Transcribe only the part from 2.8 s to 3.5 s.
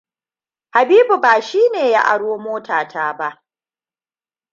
ta ba.